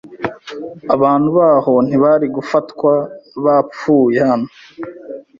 [0.95, 2.93] Abantu baho ntibari gufatwa
[3.43, 4.49] bapfuye hano.